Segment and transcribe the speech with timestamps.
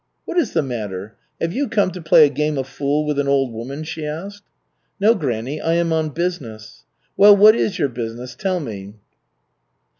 [0.25, 1.13] "What is the matter?
[1.39, 4.41] Have you come to play a game of fool with an old woman?" she asked.
[4.99, 6.85] "No, granny, I am on business."
[7.15, 8.33] "Well, what is your business?
[8.33, 8.95] Tell me."